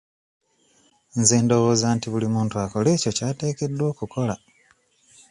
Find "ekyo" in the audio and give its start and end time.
2.95-3.11